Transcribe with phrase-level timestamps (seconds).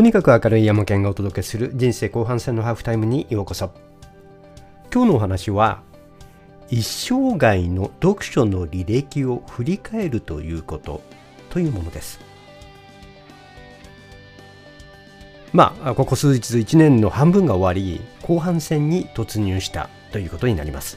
[0.00, 3.70] とにかく明るい山県がお届けする人生後半戦のハーフタイムにようこそ。
[4.90, 5.82] 今日のお話は
[6.70, 11.02] 一生涯の読書の履歴を振り返るということ
[11.50, 12.18] というものです。
[15.52, 20.96] まあここ数日1年の半分が終わり後半戦に突入したということになります。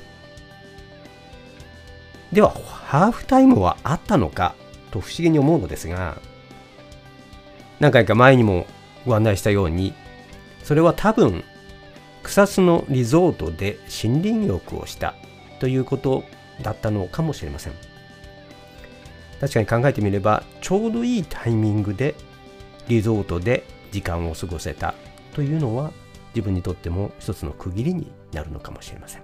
[2.32, 4.56] ではハーフタイムはあったのか
[4.92, 6.20] と不思議に思うのですが
[7.82, 8.66] 何回か前にも
[9.06, 9.94] ご案内したように
[10.64, 11.44] それは多分
[12.24, 15.14] 草津のリゾートで森林浴をした
[15.60, 16.24] ということ
[16.62, 17.74] だったのかもしれません。
[19.42, 22.16] 確かに考えてみればちょうどいいタイミングで
[22.88, 24.94] リゾートで時間を過ごせた
[25.34, 25.92] というのは
[26.34, 29.24] 自分にとっても一つの区切りになるのかもしれません。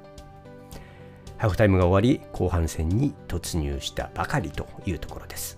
[1.38, 5.57] ハーフタイムが終わり後半戦に突入したばかりというところです。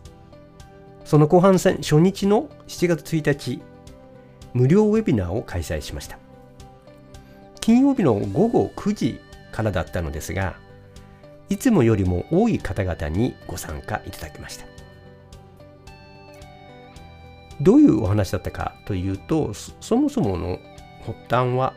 [1.05, 3.61] その後半戦初日の7月1日
[4.53, 6.17] 無料ウェビナーを開催しました。
[7.59, 9.19] 金曜日の午後9時
[9.52, 10.55] からだったのですが
[11.49, 14.66] いつもよりも多い方々にご参加いただきました。
[17.59, 20.59] どういうお話だったかというとそもそもの
[21.05, 21.73] 発端は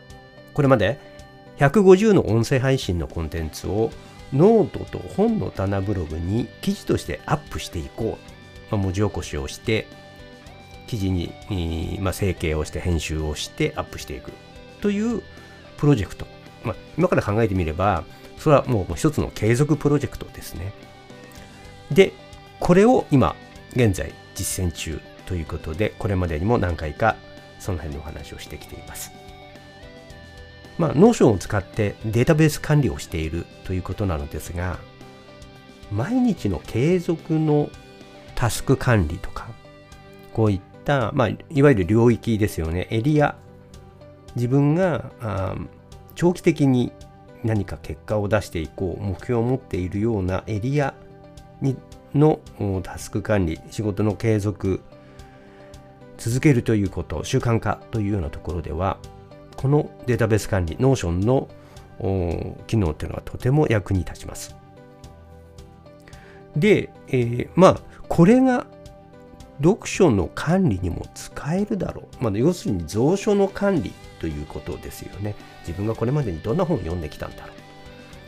[0.55, 0.99] これまで
[1.59, 3.91] 150の音声配信のコンテンツを
[4.33, 8.19] ノートと本の棚ブログに記事としてアップしていこ
[8.73, 9.87] う、文字起こしをして
[10.87, 14.33] 記事に、まあ、整形をして編集をしてアップしていく
[14.81, 15.23] という
[15.77, 16.27] プロジェクト、
[16.63, 18.05] まあ、今から考えてみれば
[18.39, 20.73] それはもう一つの継続プロジェクトですね。
[21.91, 22.13] で
[22.61, 23.37] これを今
[23.75, 27.17] 現在実践中ということでこれまでにも何回か
[27.59, 29.13] その辺のお話をしてきています。
[30.77, 34.79] まあ、 Notion を使ってデータベース管理をしているということなのですが
[35.93, 37.71] 毎日の継続の
[38.35, 39.47] タスク管理とか
[40.33, 43.37] こういった、まあ、いわゆる領域ですよねエリア
[44.37, 45.11] 自分が
[46.15, 46.93] 長期的に
[47.43, 50.95] 何か結果を出していこう目標を持っているようなエリア
[51.61, 51.77] に
[52.15, 52.41] の
[52.83, 54.81] タスク管理仕事の継続
[56.17, 58.99] 続けるということ習慣化というようなところでは
[59.57, 61.49] このデータベース管理、Notion の
[62.67, 64.57] 機能っていうのはとても役に立ちます。
[66.57, 68.67] で、えー、まあ、これが
[69.63, 72.25] 読書の管理にも使えるだろう。
[72.25, 75.35] まあ、要するに蔵書の管理ということですよね。
[75.61, 77.53] 自分がこれまでにどんな本を読んできたんだろ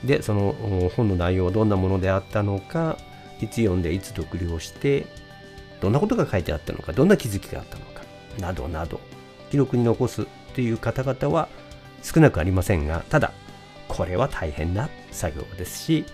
[0.05, 0.07] う。
[0.07, 0.55] で、その
[0.97, 2.97] 本の内容はどんなものであったのか、
[3.41, 5.07] いつ読んでいつ読了して、
[5.81, 8.03] どんなことが書いてあったのか、どんな気づきがあったのか、
[8.41, 9.01] などなど、
[9.51, 11.49] 記録に残すという方々は
[12.03, 13.33] 少なくありませんがただ
[13.89, 16.05] これは大変な作業ですし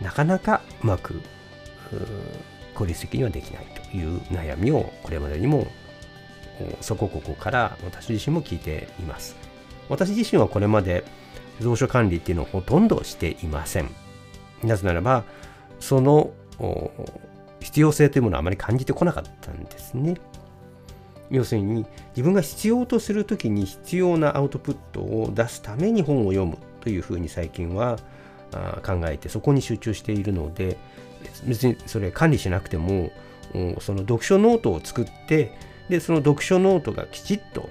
[0.00, 1.20] なかなかうまく
[2.74, 5.66] 効率的にはできないいう悩みをこれまでにも
[6.80, 9.36] そこここから私自身も聞いています。
[9.88, 11.04] 私自身はこれまで
[11.60, 13.90] 蔵書管理っていうのをほとんどしていません。
[14.62, 15.24] なぜならば
[15.80, 16.30] その
[17.60, 20.16] 必要性というものはあまり感じてこなかったんですね。
[21.30, 27.98] 要するに自分が必要とする時に必要なアウトプットを出すために本を読むというふうに最近は
[28.84, 30.76] 考えてそこに集中しているので
[31.44, 33.10] 別にそれ管理しなくても
[33.80, 35.56] その読書ノートを作って
[35.88, 37.68] でその読書ノートがきちっと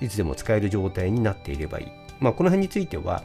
[0.00, 1.86] いつでも使える状態になっていればいい。
[2.20, 3.22] まあ、この辺については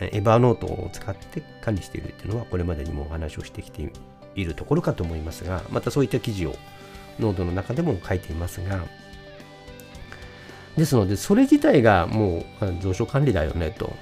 [0.00, 3.90] Evernote を使って管理しているっていうのはこれまでにもお話をしてきて
[4.34, 6.56] いるところかと思いますがまたそういった記事を
[7.18, 8.84] ノードの中でも書いていますが、
[10.76, 13.92] ですので、それ自体がもう蔵書管理だよねと。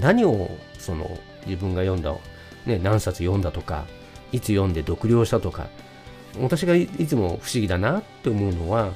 [0.00, 1.10] 何をその
[1.46, 2.14] 自分が読んだ、
[2.66, 3.86] ね、何冊読んだとか、
[4.32, 5.68] いつ読んで読了したとか、
[6.40, 8.92] 私がいつも不思議だなって思うのは、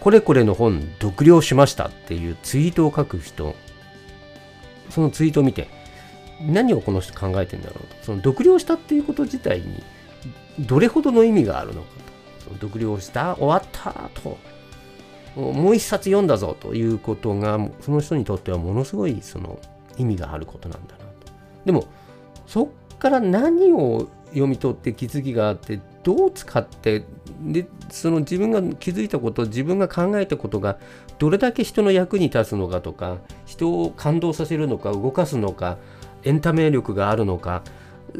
[0.00, 3.54] これこれの本読了しましたっていうツイートを書く人、
[4.90, 5.68] そのツイートを見て、
[6.40, 7.96] 何をこの人考えてんだろうと。
[8.02, 9.82] その読了したっていうこと自体に
[10.60, 11.88] どれほどの意味があるのか
[12.40, 12.44] と。
[12.44, 14.38] その読了した終わったと
[15.34, 19.58] もう一冊読んだぞということがその人にとってはものすごいその
[19.98, 21.06] 意味があることなんだなと。
[21.64, 21.86] でも
[22.46, 27.04] そっから何を読み取って気づきがあってどう使って
[27.40, 30.78] でその自分が気づいたこと自分が考えたことが
[31.18, 35.78] どれだけ人の役に立つのかとか人を感動させるのか動かすのか
[36.24, 37.62] エンタメ力があるのか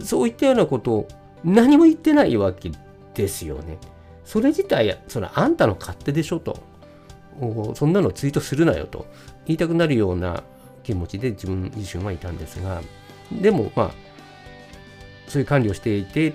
[0.03, 1.09] そういったようなことを
[1.45, 2.71] 何も言ってないわけ
[3.15, 3.79] ですよね。
[4.25, 6.59] それ自体それあんたの勝手でしょと
[7.75, 9.07] そんなのツイートするなよと
[9.47, 10.43] 言いたくなるような
[10.83, 12.83] 気持ちで自分自身はいたんですが
[13.31, 14.06] でもまあ
[15.37, 16.33] そういう管理をしていて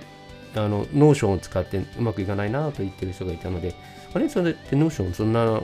[0.56, 3.74] あの Notion を使ってうまくいかないなと言ってる人がいたので
[4.14, 4.30] あれ？
[4.30, 5.60] それってノーションそんな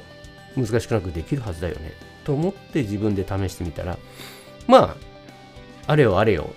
[0.56, 1.92] 難しくなくできるはずだよね。
[2.24, 4.00] と思って自分で試してみたら
[4.66, 6.50] まああれよあれよ。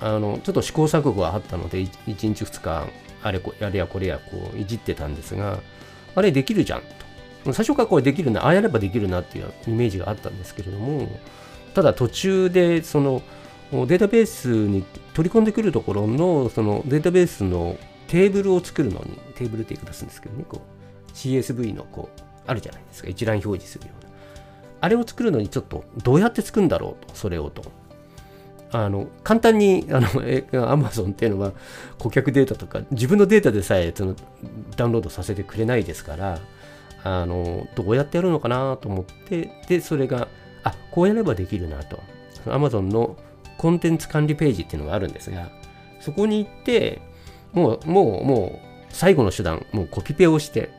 [0.00, 2.88] あのちょっと試行錯誤があったので1日2日
[3.22, 5.60] あれこあれやこれやこういじってたんですが
[6.16, 6.80] あれできるじゃん
[7.44, 7.52] と。
[7.52, 11.08] 最初からこれできるなああやればできるなっていうイメージがあったんですけれども
[11.74, 13.22] ただ途中でその
[13.72, 14.84] データベースに
[15.14, 17.76] 取り込んでくるところのそのデータベースの
[18.06, 20.62] テーブルを作るのにテーブルって言い方するんですけどねこ
[21.08, 23.08] う CSV のこうあるじゃないですか。
[23.08, 24.10] 一覧表示するような。
[24.80, 27.62] あれを作るのにちょっとどうやって作るんだろうとそれをと。
[28.72, 31.52] あの簡単にあの Amazon っていうのは
[31.98, 34.14] 顧客データとか自分のデータでさえその
[34.76, 36.40] ダウンロードさせてくれないですから
[37.04, 40.28] あのどうやってやるのかなと思ってでそれが
[40.64, 42.00] あこうやればできるなと。
[42.46, 43.16] Amazon の
[43.58, 45.50] コンテンツ管理ページっていうのがあるんですが
[46.00, 47.00] そこに行って
[47.52, 50.70] もうもうもう最後の手段もうコピペをして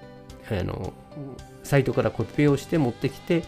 [0.49, 0.93] あの
[1.63, 3.43] サイトからコピペをして持ってきて、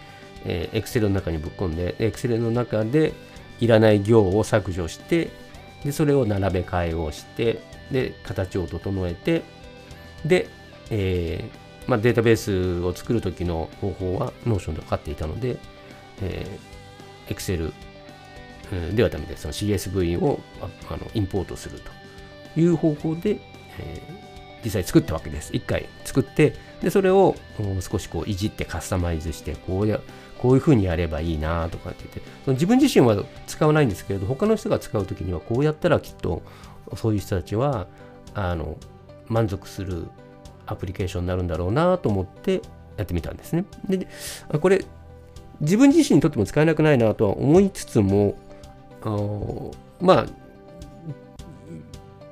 [0.46, 3.14] えー、Excel の中にぶっ込んで Excel の中で
[3.60, 5.30] いらない行を削除して
[5.84, 7.62] でそれを並べ替えをして
[7.92, 9.44] で形を整えて
[10.26, 10.48] で、
[10.90, 15.58] えーまあ、データベースを作る時の方法は Notion で分かっていたので、
[16.22, 17.74] えー、Excel
[18.96, 19.42] ではダメです。
[19.44, 21.80] その CSV をあのインポートする
[22.54, 23.40] という方法で、
[23.80, 25.52] えー、実際作ったわけです。
[25.54, 27.36] 一回作って、で、それを
[27.82, 30.00] 少しこういじってカスタマイズして、こうや、
[30.38, 36.42] こういうふうにやればいいなとかって言って、その自分自身は使わないんですけれど、他の人が使うときにはこうやったらきっと
[36.96, 37.88] そういう人たちは、
[38.34, 38.78] あの、
[39.28, 40.08] 満足する
[40.66, 42.62] アプリケーションになるんだろうなと思って
[42.98, 43.66] やってみたんですね。
[43.90, 44.08] で、
[44.60, 44.86] これ、
[45.62, 48.38] 自分自身にとっても使えなくないなとは思いつつも、
[49.02, 50.26] あのまあ、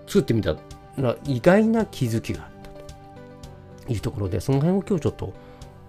[0.06, 0.56] 作ってみた
[0.98, 5.34] ら意外な気づきがあったというところで、その辺を今日ちょっと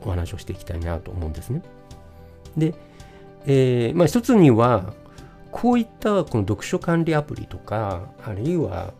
[0.02, 1.62] お話をしていきたいなと思うんですね。
[2.56, 2.74] で、
[3.46, 4.92] えー、まあ一つには、
[5.50, 8.92] こういったこの読書管理アプリとか、あるいは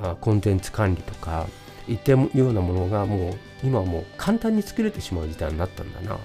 [0.00, 1.46] あコンテンツ管理とか、
[1.88, 6.18] いったようなものがもう今はもう簡単に作れてしまう時代になったんだな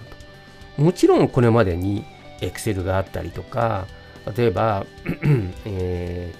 [0.78, 0.82] と。
[0.82, 2.06] もちろんこれまでに
[2.42, 3.88] Excel があったりとか、
[4.36, 4.86] 例えば、
[5.66, 6.34] え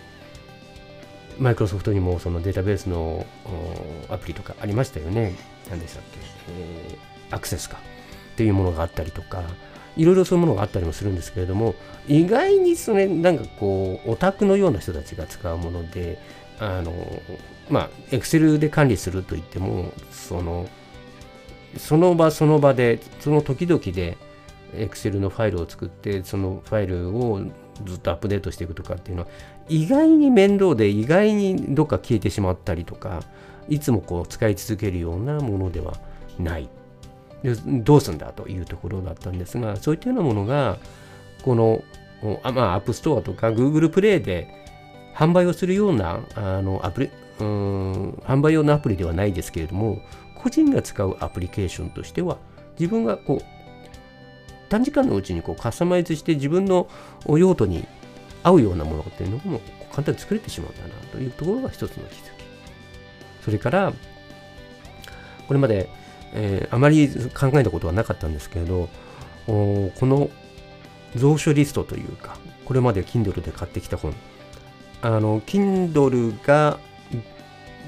[1.38, 3.26] ー、マイクロソフトにもそのデータベースの
[4.10, 5.36] アプリとかありましたよね。
[5.70, 6.20] 何でしたっけ、
[6.50, 7.78] えー、アクセスか
[8.34, 9.44] っていうものがあったりとか、
[9.96, 11.76] いろいろそういうものがあったりもするんですけれども、
[12.08, 16.20] 意外にそれ、なんかこう、オタクのような人たちが使うもので、
[16.60, 16.94] あの、
[17.70, 20.68] まあ、エクセルで管理するといっても、その、
[21.78, 24.18] その場その場で、その時々で、
[24.76, 27.42] エクセルのファイルを作って、そのファイルを
[27.86, 29.30] ずっとアップデートしていくとかっていうのは
[29.70, 33.22] 意外に面倒で意外にどっか消えてしまったりとか
[33.70, 35.94] いつもこう使い続けるようなものでは
[36.40, 36.70] ない。
[37.44, 40.78] でどうすんだというところだったんですがそういったようなものが
[41.44, 41.84] この
[42.44, 44.48] あまあ、 App Store とか Google プレイで
[45.14, 47.10] 販売をするようなあのアプリ
[47.40, 50.02] うん販売用のアプリではないですけれども
[50.36, 52.38] 個人が使うアプリケーションとしては
[52.80, 53.63] 自分がこう
[54.74, 56.88] 短時間のうちにこうカスタマイズして自分の
[57.28, 57.88] 用途に
[58.42, 59.62] 合うようなものっていうのも
[59.92, 62.44] 簡単に作れてしまうんだなというところが一つの気づき。
[63.46, 63.94] それから、
[65.48, 65.90] これまで、
[66.34, 68.90] えー、あまり考えたことはなかったんですけれど、
[69.46, 70.32] この
[71.20, 74.16] 蔵書リストというか、これまで Kindle で買ってきた本、
[75.04, 76.80] あの、Kindle が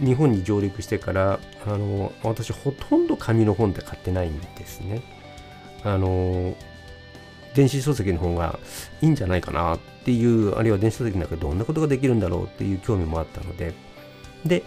[0.04, 5.02] 日本に上陸してから、あの、私ほとんど紙の本で買ってないんですね。
[5.84, 6.56] あの、
[7.56, 8.60] 電子書籍の方が
[9.02, 13.74] いいんじゃないかなっていう、あるいは電子書籍の中でどんなことができるんだろうっていう興味もあったので、
[14.46, 14.64] で、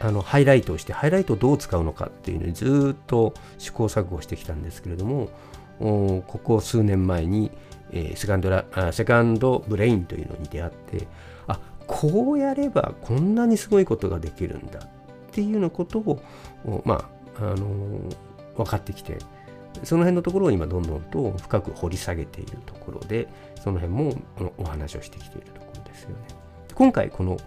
[0.00, 5.28] あのハイライトをして、ハイライトをどう使うのかっていうのにずっと試行錯誤してきたんですけれども、
[5.78, 7.50] ここ数年前に、
[7.92, 11.08] えー、セカンドラセカンドブレインというのに出会って、
[11.48, 14.82] あこうやればこんなにすごいことができるんだっ
[15.32, 16.22] ていうようなことを、
[16.84, 18.16] まあ、あのー、
[18.56, 19.18] 分かってきて、
[19.84, 23.28] その辺のところを今どんどんと深く掘り下げているところで、
[23.62, 24.14] その辺も
[24.58, 26.16] お話をしてきているところですよね。
[26.74, 27.38] 今回この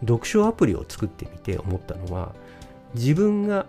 [0.00, 2.34] 読書アプリを作ってみて思ったのは、
[2.94, 3.66] 自分が、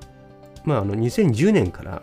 [0.64, 2.02] まあ、あの2010年から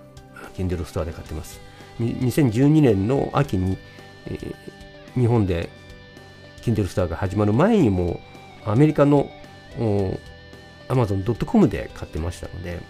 [0.57, 1.61] Kindle ストアで買ってます。
[1.99, 3.79] 2012年の秋に、
[4.27, 5.71] えー、日本で
[6.63, 8.21] Kindle ストアが始まる前にも
[8.65, 9.29] アメリカの
[10.89, 12.81] Amazon.com で買ってましたので、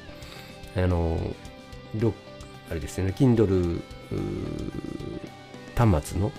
[0.76, 1.18] あの
[2.71, 3.80] あれですね、Kindle
[5.76, 6.33] 端末の、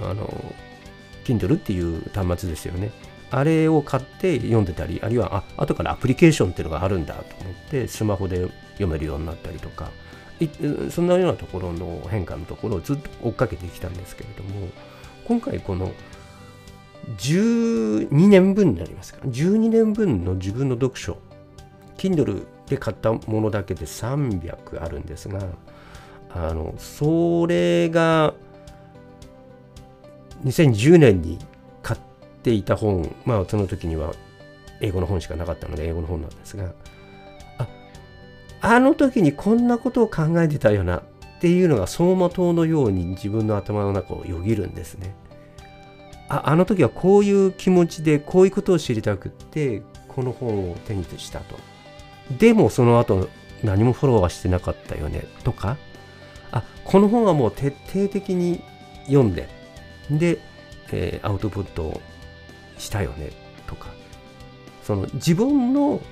[0.00, 0.54] あの、
[1.24, 2.90] Kindle っていう端末ですよね。
[3.30, 9.90] あれを買って読んでたりあるいはあ後からアプリケーションっていうのがあるんだと思ってスマホで読めるようになったりとか
[10.90, 14.68] そんなようなところの変化のところをずっと追っかけてきたんですけれども
[15.26, 15.92] 今回この
[17.18, 21.18] 12年分になりますか？12年分の自分の読書
[21.98, 25.40] Kindle で買ったものだけで300あるんですが
[26.30, 28.32] あのそれが
[30.44, 31.38] 2010年に
[31.82, 32.00] 買っ
[32.42, 34.12] ていた本まあその時には
[34.80, 36.72] 英語の本しかなかったので英語の本なんですが
[37.58, 37.66] あ
[38.60, 41.02] あの時にこんなことを考えてたよなっ
[41.40, 45.14] ていうのが走馬灯のように自分の頭の中をよぎるんですね。
[46.28, 51.56] ああの時はこういう気持ちでこういうことを知りたくってこの本を手にしたと。
[52.38, 53.28] でもその後
[53.62, 55.76] 何もフォローはしてなかったよねとか
[56.52, 58.62] あこの本はもう徹底的に
[59.06, 59.48] 読んで
[60.10, 60.38] で、
[60.92, 62.00] えー、アウトプットを
[62.78, 63.30] したよね
[63.66, 63.88] とか
[64.82, 66.02] その自分の思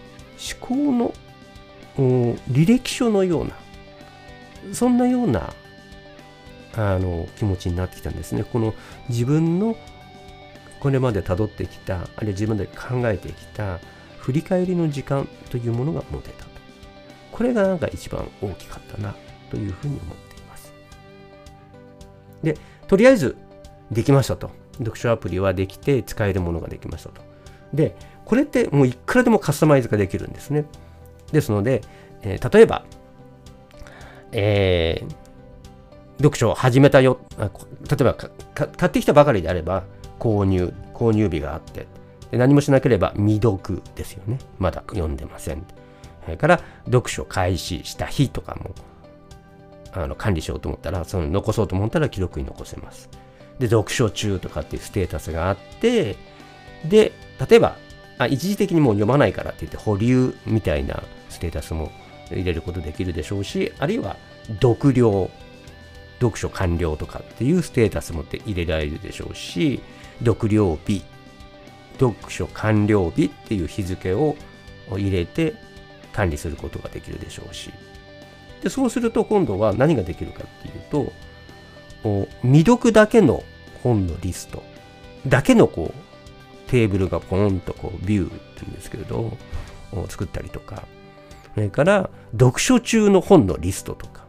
[0.60, 1.14] 考の
[1.96, 3.54] 履歴書のような
[4.72, 5.52] そんなような
[6.76, 8.44] あの気持ちになってきたんですね。
[8.44, 8.74] この
[9.08, 9.76] 自分の
[10.78, 13.80] これまで辿ってきたあるいは自分で考えてきた
[14.28, 16.50] 振り返りの時間というものが持てたと。
[17.32, 19.14] これがなんか一番大きかったな
[19.48, 20.74] というふうに思っています。
[22.42, 23.38] で、とりあえず
[23.90, 24.50] できましたと。
[24.80, 27.22] 読書アプリはできて使えるものができましたと。
[27.72, 30.66] で、これってもういくらでもカスタマイズができるんですね。
[31.32, 31.80] ですので、
[32.20, 32.84] えー、例えば、
[34.32, 35.10] えー、
[36.18, 37.18] 読書を始めたよ。
[37.38, 37.46] 例
[37.98, 39.84] えば買ってきたばかりであれば、
[40.18, 41.86] 購入、購入日があって、
[42.30, 44.38] で何もしなければ未読ですよね。
[44.58, 45.64] まだ読んでません。
[46.24, 48.74] それから読書開始した日とかも
[49.92, 53.08] あの管理しようと思ったら、その残そうと思ったら記録に残せます。
[53.58, 56.16] で、読書中とかっていうステータスがあって、
[56.84, 57.12] で、
[57.48, 57.76] 例えば、
[58.18, 61.92] あ一時的にもう読まないからって言って保留みたいなステータスも
[62.30, 64.16] 入れることできるでしょうし、あるいは
[64.60, 65.30] 読了、
[66.20, 69.80] 読書完了とかっていうステータスも入れられるでしょうし、
[70.24, 71.02] 読了日、
[71.98, 74.36] 読書完了日っていう日付を
[74.90, 75.54] 入れて
[76.12, 77.70] 管理することができるでしょうし。
[78.62, 81.12] でそうすると今度は何ができるかっていうと、
[82.42, 83.42] 未読だけの
[83.82, 84.62] 本のリスト。
[85.26, 89.36] だけのこうテーブルがポーンとこうビューって言うんですけれど
[90.08, 90.84] 作ったりとか。
[91.54, 94.26] それから読書中の本のリストとか。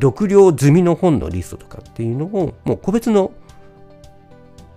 [0.00, 3.32] 読了済みの本のリストとかっていうのをもう個別の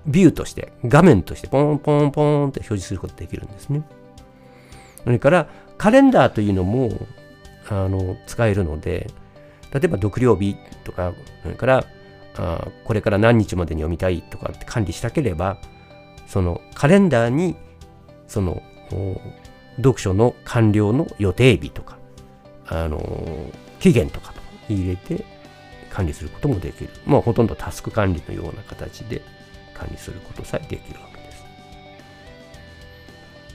[0.05, 3.84] ビューとして、画面としてポンポンポンって表示することができるんですね。
[5.03, 6.91] それからカレンダーというのも
[7.70, 9.10] あの使えるので、
[9.74, 11.86] 例えば読了日とか、それから
[12.38, 15.58] あこれから何日までに読みたいとかって管理したければ、
[16.27, 17.55] そのカレンダーに
[18.27, 18.62] その
[19.77, 21.98] 読書の完了の予定日とか、
[22.67, 23.00] あの
[23.79, 24.41] 期限とかと
[24.74, 25.25] 入れて
[25.89, 26.89] 管理することもできる。
[27.05, 29.22] まあほとんどタスク管理のような形で
[29.82, 31.44] 管理することさえできるわけです。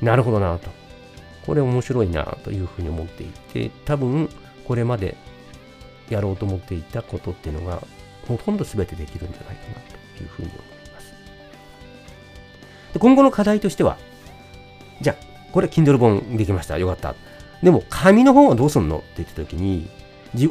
[0.02, 0.70] なるほどなと。
[1.46, 4.28] これ面白いなというふうに思っていて、多分
[4.66, 5.16] これまで
[6.10, 7.80] やろうと思っていたことっていうのが
[8.26, 9.74] ほとんど全てできるんじゃないかな
[10.16, 10.60] というふうに思い
[10.92, 11.14] ます。
[12.92, 13.96] で今後の課題としては、
[15.00, 16.76] じゃあ、これ Kindle 本できました。
[16.78, 17.14] よかった。
[17.62, 19.88] でも、紙の本はどうすんのって言った時に、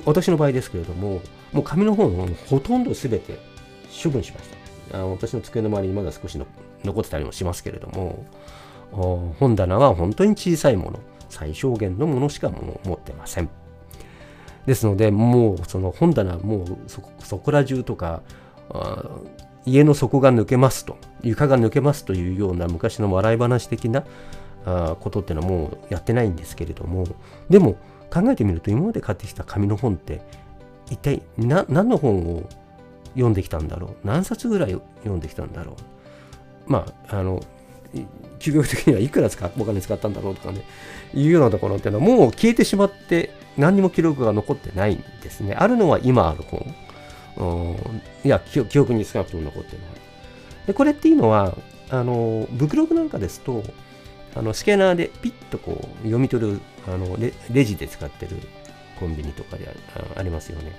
[0.05, 3.37] 私の場合ですけれども、もう紙の本をほとんど全て
[4.03, 4.64] 処分しました。
[4.91, 6.45] あの私の机の周りにまだ少しの
[6.83, 8.25] 残ってたりもしますけれども
[9.39, 10.99] 本棚は本当に小さいもの。
[11.29, 13.49] 最小限のものしかも持ってません。
[14.65, 18.23] ですのでもうその本棚もうそこら中とか
[19.65, 24.05] 家の底が抜けますと床が抜けますというような昔の笑い話的な
[24.65, 27.05] あことっていうのはもうやってないんですけれども
[27.49, 27.73] でも
[28.11, 30.21] 考えてみると今まで買ってきた紙の本って
[30.89, 32.49] 一体何の本を
[33.15, 34.07] 読んできたんだろう。
[34.07, 35.73] 何冊ぐらい読んできたんだろ
[36.67, 36.71] う。
[36.71, 37.43] まああの
[38.39, 40.63] 究極的にはいくら使お金使ったんだろうとかね
[41.13, 45.55] いうようなところっていうのはもう消えてしまって何にも記録が残ってないんですね。
[45.57, 46.75] あるのは今ある本。
[48.23, 49.85] いや記憶に少なくとも残ってない。
[50.67, 51.55] でこれっていうのは
[51.89, 53.63] あのブクログなんかですと
[54.35, 58.37] あのスキャナーでピッとこう読み取るあのレレジで使ってる
[58.99, 59.69] コンビニとかで
[60.15, 60.71] ありますよね。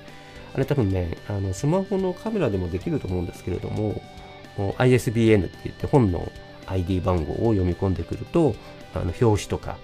[0.56, 4.00] あれ多分ね、あのスマホのカメラでもできると思うんですけれども、
[4.78, 6.32] ISBN って言って本の
[6.66, 8.54] ID 番号を読み込んでくると、
[8.94, 9.76] あの表紙とか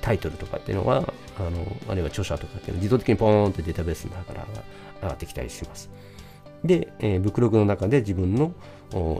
[0.00, 4.46] タイトルとかっていうのは、あのあるいは著者とかっていうのは自動的にポーンってデータベースの中から
[5.02, 5.90] 上がってきたりします。
[6.64, 8.52] で、えー、ブックログの中で自分の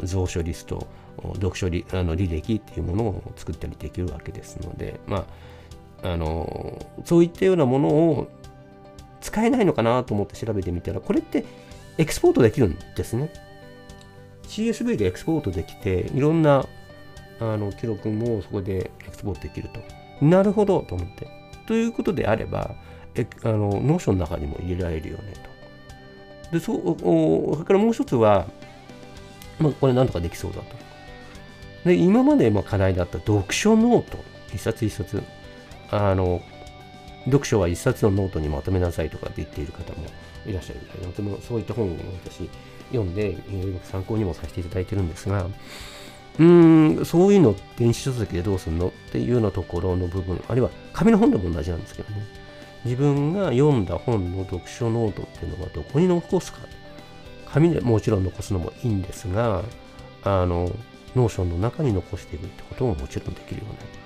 [0.09, 0.87] 蔵書リスト、
[1.35, 5.27] 読書りあの履歴っていうものを作ったりできるわけですので、ま
[6.05, 8.40] あ、あのそういったようなものを
[9.31, 11.45] 使えないのかなと思って調べてみたら、これって
[11.99, 13.33] エクスポートできるんですね。
[14.45, 16.67] CSV でエクスポートできて、いろんな
[17.39, 19.81] あの記録もそこでエクスポートできると。
[20.25, 21.29] なるほどと思って。
[21.67, 22.75] ということであれば、
[23.15, 25.35] えあの Notion の中にも入れられるよね
[26.51, 26.59] と。
[26.59, 26.99] で、そう、
[27.55, 28.49] それからもう一つは、
[29.61, 30.65] まあ、これなんとかできそうだと。
[31.85, 34.19] で、今までま課題だった読書ノート、
[34.53, 35.23] 一冊一冊、
[35.91, 36.43] あの、
[37.27, 40.07] 読書は一冊のノートにまとめなさいとかって言っている方も
[40.47, 42.49] いらっしゃるので、とてもそういった本を私
[42.91, 43.37] 読んで、
[43.85, 52.27] 参考にもさせていただいてるんですが、うーん、そういうの電子書籍でどうするのっていうようなところの部分、あるいは紙の本でも同じなんですけどね。
[52.85, 56.61] 自分が読んだ本の読書ノートっていうのはどこに残すか。
[57.53, 59.63] 紙でもちろん残すのもいいんですが、
[60.23, 60.71] あの、
[61.15, 64.00] Notion の中に残していくってことももちろんできるようになる。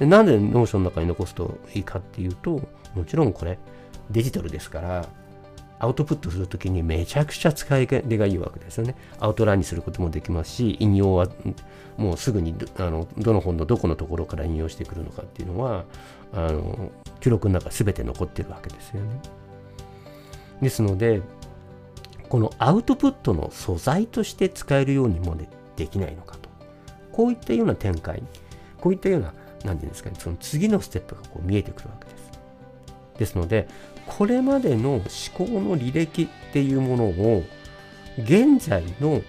[0.00, 2.60] でなんで Notion の中に残すといいかっていうと、
[2.94, 3.58] もちろんこれ
[4.10, 5.06] デジタルですから、
[5.78, 8.96] アウトプットするときにめちゃくちゃ使い手がいいわけですよね。
[9.18, 11.28] アウトラインにすることもできますし、引用は
[11.96, 15.84] もうすぐにあのどの本のどこのところから引用してくるのかっていうのは、
[16.32, 16.90] あの
[17.20, 19.20] 記録の中全て残ってるわけですよね。
[20.62, 21.20] ですので、
[22.28, 25.36] このアウトプットの素材として使えるようにも
[25.76, 26.48] できないのかと。
[27.12, 28.22] こういったような展開、
[28.80, 32.30] こういったような、何て言うんですかね、その次のステップがこう見えてくるわけです。
[33.18, 33.68] ですので、
[34.06, 35.02] これまでの思
[35.34, 37.44] 考の履歴っていうものを
[38.18, 39.22] 現在の思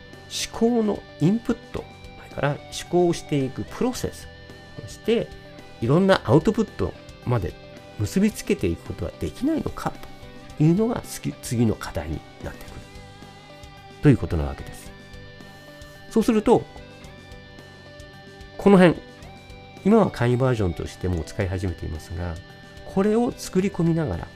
[0.53, 1.83] 考のインプット、
[2.29, 4.27] それから思考していくプロセス、
[4.81, 5.27] そして
[5.81, 6.93] いろんなアウトプット
[7.25, 7.53] まで
[7.99, 9.91] 結びつけていくことはできないのか
[10.57, 11.03] というのが
[11.41, 12.81] 次の課題になってくる。
[14.01, 14.91] ということなわけです。
[16.09, 16.63] そうすると、
[18.57, 18.95] この辺、
[19.83, 22.35] 今は簡易バージョンとしても使い始めていますが、
[22.93, 24.27] これを作り込みながら、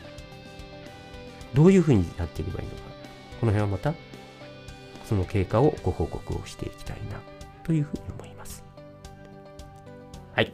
[1.53, 2.81] どういうふうにやっていけばいいのか。
[3.39, 3.93] この辺はまた、
[5.05, 7.19] その経過をご報告をしていきたいな、
[7.63, 8.63] というふうに思います。
[10.33, 10.51] はい。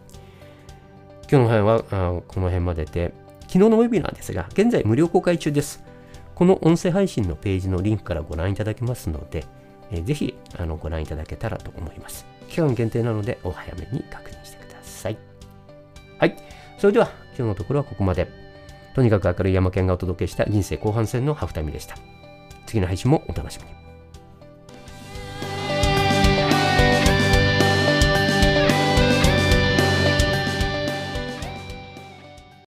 [1.30, 5.84] 今日の辺はあこの辺までで、昨日のウェビナーですが、現在無料公開中です。
[6.36, 9.46] この音声配信のページのリンクからご覧いただけますので、
[9.92, 12.26] えー、ぜひあのご覧いただけたらと思います。
[12.50, 14.61] 期間限定なのでお早めに確認してくだ
[15.02, 15.18] さい。
[16.18, 16.38] はい。
[16.78, 18.28] それでは今日のところはここまで。
[18.94, 21.96] とにかく明るい山県がお届けした人生後半戦のハーフタイムでした。
[22.66, 23.91] 次の配信もお楽しみに。